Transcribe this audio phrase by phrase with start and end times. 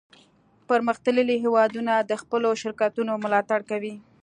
[0.69, 3.95] پرمختللي هیوادونه د خپلو شرکتونو ملاتړ کوي